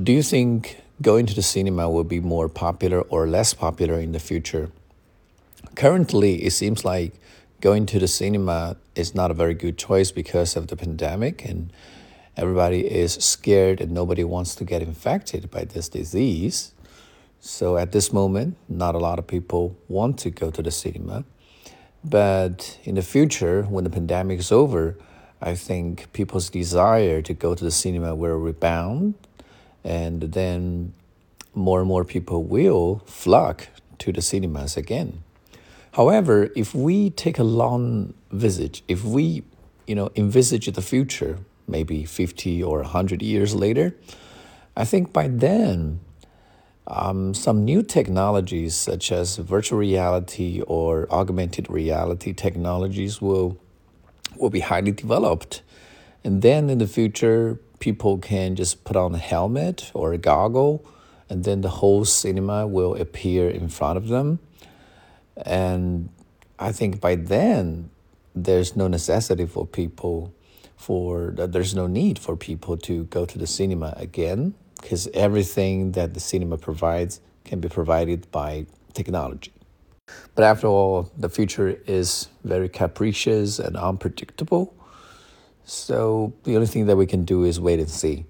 Do 0.00 0.12
you 0.12 0.22
think 0.22 0.80
going 1.02 1.26
to 1.26 1.34
the 1.34 1.42
cinema 1.42 1.90
will 1.90 2.04
be 2.04 2.20
more 2.20 2.48
popular 2.48 3.00
or 3.00 3.26
less 3.26 3.52
popular 3.52 3.98
in 3.98 4.12
the 4.12 4.20
future? 4.20 4.70
Currently, 5.74 6.44
it 6.44 6.52
seems 6.52 6.84
like 6.84 7.14
going 7.60 7.84
to 7.86 7.98
the 7.98 8.06
cinema 8.06 8.76
is 8.94 9.12
not 9.16 9.32
a 9.32 9.34
very 9.34 9.54
good 9.54 9.76
choice 9.76 10.12
because 10.12 10.54
of 10.54 10.68
the 10.68 10.76
pandemic 10.76 11.44
and 11.44 11.72
everybody 12.36 12.86
is 12.86 13.14
scared 13.14 13.80
and 13.80 13.90
nobody 13.90 14.22
wants 14.22 14.54
to 14.56 14.64
get 14.64 14.82
infected 14.82 15.50
by 15.50 15.64
this 15.64 15.88
disease. 15.88 16.74
So 17.40 17.76
at 17.76 17.90
this 17.90 18.12
moment, 18.12 18.56
not 18.68 18.94
a 18.94 18.98
lot 18.98 19.18
of 19.18 19.26
people 19.26 19.76
want 19.88 20.16
to 20.18 20.30
go 20.30 20.52
to 20.52 20.62
the 20.62 20.70
cinema. 20.70 21.24
But 22.04 22.78
in 22.84 22.94
the 22.94 23.02
future, 23.02 23.64
when 23.64 23.82
the 23.82 23.90
pandemic 23.90 24.38
is 24.38 24.52
over, 24.52 24.96
I 25.42 25.56
think 25.56 26.12
people's 26.12 26.50
desire 26.50 27.20
to 27.22 27.34
go 27.34 27.56
to 27.56 27.64
the 27.64 27.72
cinema 27.72 28.14
will 28.14 28.36
rebound, 28.36 29.14
and 29.84 30.20
then 30.22 30.92
more 31.54 31.80
and 31.80 31.88
more 31.88 32.04
people 32.04 32.44
will 32.44 33.02
flock 33.06 33.68
to 33.98 34.12
the 34.12 34.22
cinemas 34.22 34.76
again. 34.76 35.22
However, 35.92 36.50
if 36.54 36.74
we 36.74 37.10
take 37.10 37.38
a 37.38 37.44
long 37.44 38.14
visit, 38.30 38.82
if 38.86 39.04
we, 39.04 39.42
you 39.86 39.94
know, 39.94 40.10
envisage 40.14 40.66
the 40.66 40.82
future, 40.82 41.38
maybe 41.66 42.04
50 42.04 42.62
or 42.62 42.82
100 42.82 43.22
years 43.22 43.54
later, 43.54 43.94
I 44.76 44.84
think 44.84 45.12
by 45.12 45.28
then 45.28 46.00
um, 46.86 47.34
some 47.34 47.64
new 47.64 47.82
technologies 47.82 48.74
such 48.74 49.12
as 49.12 49.36
virtual 49.36 49.78
reality 49.78 50.62
or 50.66 51.06
augmented 51.10 51.68
reality 51.70 52.32
technologies 52.32 53.20
will 53.20 53.58
will 54.36 54.50
be 54.50 54.60
highly 54.60 54.92
developed. 54.92 55.62
And 56.22 56.42
then 56.42 56.70
in 56.70 56.78
the 56.78 56.86
future, 56.86 57.58
people 57.78 58.18
can 58.18 58.56
just 58.56 58.84
put 58.84 58.96
on 58.96 59.14
a 59.14 59.18
helmet 59.18 59.90
or 59.94 60.12
a 60.12 60.18
goggle, 60.18 60.84
and 61.28 61.44
then 61.44 61.60
the 61.60 61.68
whole 61.68 62.04
cinema 62.04 62.66
will 62.66 62.94
appear 62.94 63.48
in 63.48 63.68
front 63.68 63.96
of 63.96 64.08
them. 64.08 64.38
And 65.36 66.08
I 66.58 66.72
think 66.72 67.00
by 67.00 67.14
then, 67.14 67.90
there's 68.34 68.76
no 68.76 68.88
necessity 68.88 69.46
for 69.46 69.66
people 69.66 70.32
for 70.76 71.34
there's 71.36 71.74
no 71.74 71.88
need 71.88 72.18
for 72.18 72.36
people 72.36 72.76
to 72.76 73.04
go 73.04 73.26
to 73.26 73.36
the 73.36 73.48
cinema 73.48 73.92
again 73.96 74.54
because 74.80 75.08
everything 75.12 75.92
that 75.92 76.14
the 76.14 76.20
cinema 76.20 76.56
provides 76.56 77.20
can 77.44 77.58
be 77.60 77.68
provided 77.68 78.30
by 78.30 78.64
technology. 78.94 79.52
But 80.34 80.44
after 80.44 80.68
all, 80.68 81.10
the 81.18 81.28
future 81.28 81.78
is 81.86 82.28
very 82.44 82.68
capricious 82.68 83.58
and 83.58 83.76
unpredictable. 83.76 84.72
So 85.68 86.32
the 86.44 86.54
only 86.54 86.66
thing 86.66 86.86
that 86.86 86.96
we 86.96 87.04
can 87.04 87.24
do 87.26 87.44
is 87.44 87.60
wait 87.60 87.78
and 87.78 87.90
see. 87.90 88.24